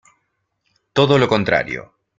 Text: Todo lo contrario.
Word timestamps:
Todo 0.93 1.19
lo 1.19 1.27
contrario. 1.27 1.93